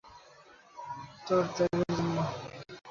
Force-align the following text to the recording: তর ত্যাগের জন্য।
তর 1.25 1.43
ত্যাগের 1.55 1.91
জন্য। 1.97 2.17